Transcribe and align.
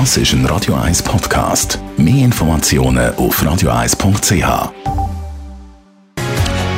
Das 0.00 0.16
ist 0.16 0.32
ein 0.32 0.44
Radio 0.46 0.74
1 0.74 1.04
Podcast. 1.04 1.78
Mehr 1.96 2.24
Informationen 2.24 3.14
auf 3.14 3.40
radio1.ch. 3.40 4.72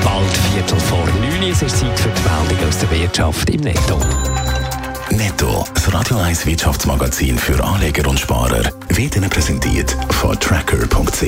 Bald 0.05 0.37
Viertel 0.53 0.81
vor 0.81 1.07
neun 1.23 1.51
ist 1.51 1.63
es 1.63 1.81
Zeit 1.81 1.99
für 1.99 2.11
die 2.11 2.51
Meldung 2.51 2.69
aus 2.69 2.77
der 2.77 2.91
Wirtschaft 2.91 3.49
im 3.49 3.63
Netto. 3.63 3.99
Netto, 5.17 5.65
das 5.73 5.95
Radio 5.95 6.19
1 6.19 6.45
Wirtschaftsmagazin 6.45 7.39
für 7.39 7.63
Anleger 7.65 8.07
und 8.07 8.21
Sparer, 8.21 8.71
wird 8.89 9.17
Ihnen 9.17 9.31
präsentiert 9.31 9.97
von 10.11 10.39
Tracker.ch, 10.39 11.23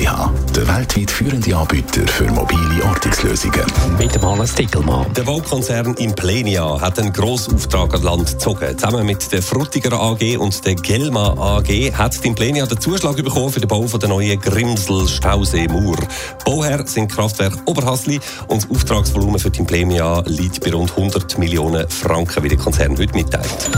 der 0.55 0.67
weltweit 0.67 1.09
führende 1.09 1.55
Anbieter 1.55 2.07
für 2.07 2.25
mobile 2.25 2.83
Ortungslösungen. 2.85 3.63
Mit 3.97 4.13
dem 4.13 4.21
Hannes 4.21 4.53
Dickelmann. 4.53 5.11
Der 5.13 5.23
Baukonzern 5.23 5.95
Implenia 5.95 6.79
hat 6.79 6.99
einen 6.99 7.11
Grossauftrag 7.11 7.95
an 7.95 8.03
Land 8.03 8.27
gezogen. 8.27 8.77
Zusammen 8.77 9.07
mit 9.07 9.31
der 9.31 9.41
Frutiger 9.41 9.99
AG 9.99 10.37
und 10.37 10.63
der 10.65 10.75
Gelma 10.75 11.33
AG 11.57 11.91
hat 11.93 12.23
die 12.23 12.27
Implenia 12.27 12.67
den 12.67 12.79
Zuschlag 12.79 13.15
bekommen 13.15 13.49
für 13.51 13.59
den 13.59 13.69
Bau 13.69 13.87
von 13.87 13.99
der 13.99 14.09
neuen 14.09 14.39
Grimsel-Stausee-Mauer. 14.39 15.97
Bauherr 16.45 16.85
sind 16.85 17.11
Kraftwerk 17.11 17.53
Oberhasli 17.65 18.19
und 18.47 18.63
das 18.63 18.69
Auftragsvolumen 18.69 19.39
für 19.39 19.49
die 19.49 19.59
Implenia 19.59 20.21
liegt 20.27 20.63
bei 20.63 20.71
rund 20.71 20.91
100 20.91 21.39
Millionen 21.39 21.89
Franken, 21.89 22.43
wie 22.43 22.49
der 22.49 22.57
Konzern 22.57 22.97
heute 22.97 23.15
mitteilt. 23.15 23.69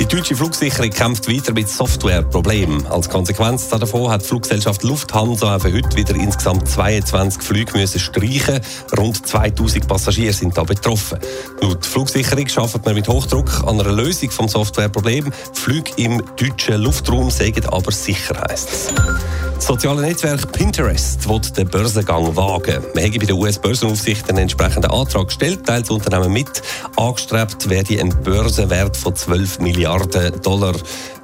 Die 0.00 0.06
deutsche 0.06 0.34
Flugsicherung 0.34 0.88
kämpft 0.88 1.28
weiter 1.28 1.52
mit 1.52 1.68
Softwareproblemen. 1.68 2.86
Als 2.86 3.10
Konsequenz 3.10 3.68
davon 3.68 4.10
hat 4.10 4.22
die 4.22 4.28
Fluggesellschaft 4.28 4.82
Lufthansa 4.82 5.58
für 5.58 5.74
heute 5.74 5.94
wieder 5.94 6.14
insgesamt 6.14 6.66
22 6.66 7.42
Flüge 7.42 7.76
müssen 7.76 8.00
streichen. 8.00 8.60
Rund 8.96 9.26
2000 9.26 9.86
Passagiere 9.86 10.32
sind 10.32 10.56
da 10.56 10.64
betroffen. 10.64 11.18
Laut 11.60 11.84
Flugsicherung 11.84 12.46
arbeitet 12.56 12.86
man 12.86 12.94
mit 12.94 13.08
Hochdruck 13.08 13.62
an 13.64 13.78
einer 13.78 13.92
Lösung 13.92 14.30
vom 14.30 14.48
Softwareproblem. 14.48 15.32
Flüge 15.52 15.92
im 15.96 16.22
deutschen 16.34 16.80
Luftraum 16.80 17.30
sägen 17.30 17.66
aber 17.66 17.92
sicher, 17.92 18.42
heisst 18.48 18.70
es. 18.72 19.49
Das 19.60 19.66
soziale 19.66 20.00
Netzwerk 20.00 20.52
Pinterest 20.52 21.28
wird 21.28 21.54
den 21.58 21.68
Börsengang 21.68 22.34
wagen. 22.34 22.82
Man 22.94 23.04
hat 23.04 23.20
bei 23.20 23.26
der 23.26 23.36
US-Börsenaufsicht 23.36 24.26
einen 24.30 24.38
entsprechenden 24.38 24.90
Antrag 24.90 25.26
gestellt, 25.26 25.66
teilt 25.66 25.82
das 25.82 25.90
Unternehmen 25.90 26.32
mit. 26.32 26.62
Angestrebt 26.96 27.68
werde 27.68 28.00
ein 28.00 28.08
Börsenwert 28.22 28.96
von 28.96 29.14
12 29.14 29.58
Milliarden 29.58 30.40
Dollar. 30.40 30.74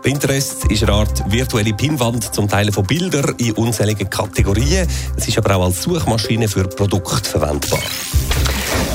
Pinterest 0.03 0.67
ist 0.67 0.83
eine 0.83 0.93
Art 0.93 1.33
virtuelle 1.33 1.73
Pinwand 1.73 2.34
zum 2.34 2.47
Teilen 2.47 2.75
von 2.75 2.84
Bildern 2.84 3.34
in 3.39 3.53
unzähligen 3.53 4.11
Kategorien. 4.11 4.87
Es 5.17 5.27
ist 5.27 5.39
aber 5.39 5.56
auch 5.56 5.65
als 5.65 5.83
Suchmaschine 5.83 6.47
für 6.47 6.65
Produkte 6.65 7.31
verwendbar. 7.31 7.81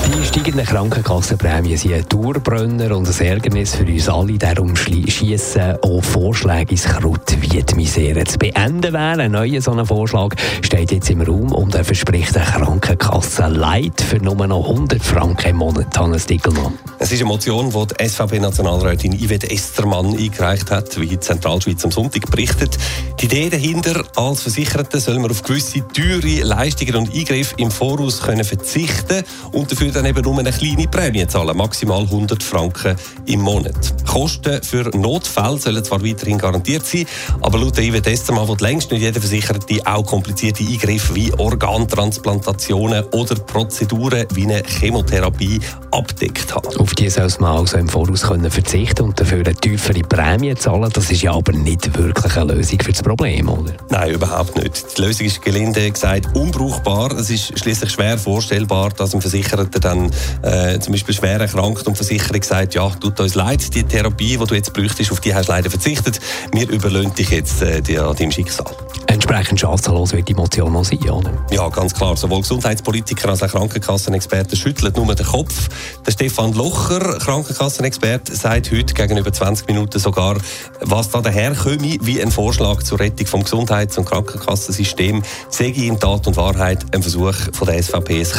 Die 0.06 0.24
steigenden 0.24 0.66
Krankenkassenprämien 0.66 1.76
sind 1.76 1.94
ein 1.94 2.08
Dauerbrenner 2.08 2.96
und 2.96 3.08
ein 3.08 3.26
Ärgernis 3.26 3.74
für 3.74 3.84
uns 3.84 4.08
alle. 4.08 4.38
Darum 4.38 4.74
schießen 4.76 5.76
auch 5.82 6.02
Vorschläge 6.02 6.72
ins 6.72 6.84
Kraut, 6.84 7.36
wie 7.40 7.62
die 7.62 7.74
Misere 7.74 8.24
zu 8.24 8.38
beenden 8.38 8.92
wäre. 8.92 9.22
Ein 9.22 9.32
neuer 9.32 9.60
so 9.60 9.84
Vorschlag 9.84 10.34
steht 10.62 10.92
jetzt 10.92 11.10
im 11.10 11.22
Raum 11.22 11.52
und 11.52 11.74
er 11.74 11.84
verspricht 11.84 12.36
eine 12.36 12.46
Krankenkasse 12.46 13.46
Leid 13.48 14.00
für 14.00 14.18
nur 14.18 14.46
noch 14.46 14.68
100 14.68 15.02
Franken 15.02 15.50
im 15.50 15.56
Monat. 15.56 15.98
Hannes 15.98 16.26
Dickelmann. 16.26 16.78
Es 16.98 17.10
ist 17.10 17.20
eine 17.20 17.28
Motion, 17.28 17.70
die 17.70 17.94
die 17.94 18.08
SVP-Nationalrätin 18.08 19.18
Yvette 19.18 19.50
Estermann 19.50 20.16
eingereicht 20.16 20.70
hat, 20.70 21.00
wie 21.00 21.06
die 21.06 21.20
Zentralschweiz 21.20 21.84
am 21.84 21.90
Sonntag 21.90 22.30
berichtet. 22.30 22.76
Die 23.20 23.26
Idee 23.26 23.50
dahinter, 23.50 24.04
als 24.16 24.42
Versicherte 24.42 25.00
soll 25.00 25.18
man 25.18 25.30
auf 25.30 25.42
gewisse 25.42 25.82
teure 25.88 26.42
Leistungen 26.42 26.96
und 26.96 27.14
Eingriffe 27.14 27.54
im 27.56 27.70
Voraus 27.70 28.20
können 28.20 28.44
verzichten 28.44 29.22
und 29.52 29.71
dafür 29.72 29.90
dann 29.90 30.06
eben 30.06 30.22
nur 30.22 30.38
eine 30.38 30.52
kleine 30.52 30.86
Prämie 30.86 31.26
zahlen, 31.26 31.56
maximal 31.56 32.02
100 32.02 32.42
Franken 32.42 32.96
im 33.26 33.40
Monat. 33.40 33.94
Kosten 34.06 34.62
für 34.62 34.90
Notfälle 34.96 35.58
sollen 35.58 35.84
zwar 35.84 36.04
weiterhin 36.04 36.38
garantiert 36.38 36.84
sein, 36.84 37.06
aber 37.40 37.58
laut 37.58 37.76
der 37.76 37.90
Yvette 37.90 38.10
Estermann 38.10 38.48
wird 38.48 38.60
längst 38.60 38.90
nicht 38.90 39.00
jeder 39.00 39.20
Versicherte 39.20 39.80
auch 39.86 40.04
komplizierte 40.04 40.62
Eingriffe 40.62 41.14
wie 41.14 41.32
Organtransplantationen 41.32 43.04
oder 43.12 43.34
Prozeduren 43.36 44.26
wie 44.34 44.44
eine 44.44 44.62
Chemotherapie 44.66 45.60
abdeckt 45.90 46.54
haben. 46.54 46.76
Auf 46.76 46.94
die 46.94 47.08
soll 47.08 47.30
man 47.40 47.56
also 47.58 47.78
im 47.78 47.88
Voraus 47.88 48.22
können 48.22 48.50
verzichten 48.50 49.02
und 49.02 49.18
dafür 49.18 49.38
eine 49.38 49.54
tiefere 49.54 50.00
Prämie 50.00 50.54
zahlen. 50.54 50.90
Das 50.92 51.10
ist 51.10 51.22
ja 51.22 51.32
aber 51.32 51.52
nicht 51.52 51.96
wirklich 51.96 52.36
eine 52.36 52.54
Lösung 52.54 52.80
für 52.80 52.92
das 52.92 53.02
Problem, 53.02 53.48
oder? 53.48 53.72
Nein, 53.88 54.10
überhaupt 54.10 54.56
nicht. 54.56 54.98
Die 54.98 55.02
Lösung 55.02 55.26
ist 55.26 55.40
gelinde 55.40 55.90
gesagt 55.90 56.34
unbrauchbar. 56.34 57.12
Es 57.12 57.30
ist 57.30 57.58
schließlich 57.58 57.90
schwer 57.90 58.18
vorstellbar, 58.18 58.90
dass 58.90 59.14
ein 59.14 59.20
Versicherter 59.62 59.80
dann 59.80 60.10
äh, 60.42 60.78
zum 60.80 60.92
Beispiel 60.92 61.14
schwer 61.14 61.40
erkrankt 61.40 61.86
und 61.86 61.94
die 61.98 62.04
Versicherung 62.04 62.42
sagt, 62.42 62.74
ja, 62.74 62.88
tut 62.90 63.18
uns 63.20 63.34
leid, 63.34 63.74
die 63.74 63.84
Therapie, 63.84 64.36
die 64.36 64.44
du 64.44 64.54
jetzt 64.54 64.72
bräuchtest, 64.72 65.12
auf 65.12 65.20
die 65.20 65.34
hast 65.34 65.48
du 65.48 65.52
leider 65.52 65.70
verzichtet. 65.70 66.20
Wir 66.52 66.68
überlöhnen 66.68 67.14
dich 67.14 67.30
jetzt 67.30 67.62
äh, 67.62 67.80
deinem 67.82 68.30
Schicksal. 68.30 68.66
Entsprechend 69.06 69.60
schadenlos 69.60 70.12
wird 70.12 70.28
die 70.28 70.34
Motion 70.34 70.74
auch 70.74 70.84
sein, 70.84 70.98
oder? 71.10 71.32
Ja, 71.50 71.68
ganz 71.68 71.94
klar. 71.94 72.16
Sowohl 72.16 72.40
Gesundheitspolitiker 72.40 73.28
als 73.28 73.42
auch 73.42 73.50
Krankenkassenexperten 73.50 74.56
schütteln 74.56 74.92
nur 74.96 75.14
den 75.14 75.26
Kopf. 75.26 75.68
Der 76.06 76.12
Stefan 76.12 76.52
Locher, 76.54 77.18
Krankenkassenexperte, 77.18 78.34
sagt 78.34 78.70
heute 78.72 78.94
gegenüber 78.94 79.32
20 79.32 79.66
Minuten 79.68 79.98
sogar, 79.98 80.36
was 80.80 81.10
da 81.10 81.20
daherkomme, 81.20 81.98
wie 82.00 82.22
ein 82.22 82.30
Vorschlag 82.30 82.82
zur 82.82 83.00
Rettung 83.00 83.26
vom 83.26 83.44
Gesundheits- 83.44 83.98
und 83.98 84.06
Krankenkassensystem, 84.06 85.22
sei 85.50 85.66
in 85.66 86.00
Tat 86.00 86.26
und 86.26 86.36
Wahrheit 86.36 86.84
ein 86.94 87.02
Versuch 87.02 87.34
von 87.52 87.66
der 87.66 87.82
SVP, 87.82 88.20
das 88.20 88.32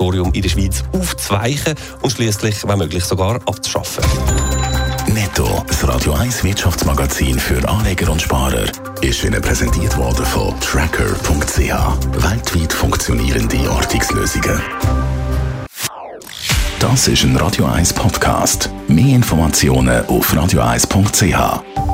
Krankenkassenobligatorium 0.00 0.32
in 0.32 0.42
der 0.42 0.48
Schweiz 0.48 0.82
aufzuweichen 0.92 1.74
und 2.00 2.10
schließlich, 2.10 2.66
wenn 2.66 2.78
möglich, 2.78 3.04
sogar 3.04 3.36
abzuschaffen. 3.46 4.04
Netto, 5.12 5.64
das 5.66 5.86
Radio 5.86 6.12
1 6.14 6.44
Wirtschaftsmagazin 6.44 7.38
für 7.38 7.66
Anleger 7.68 8.10
und 8.10 8.22
Sparer, 8.22 8.64
ist 9.00 9.24
Ihnen 9.24 9.40
präsentiert 9.42 9.96
worden 9.96 10.24
von 10.24 10.58
Tracker.ch. 10.60 11.58
Weltweit 11.58 12.72
funktionierende 12.72 13.70
Ortungslösungen. 13.70 14.60
Das 16.78 17.08
ist 17.08 17.24
ein 17.24 17.36
Radio 17.36 17.66
1 17.66 17.92
Podcast. 17.92 18.70
Mehr 18.88 19.16
Informationen 19.16 20.06
auf 20.06 20.32
radio1.ch. 20.32 21.89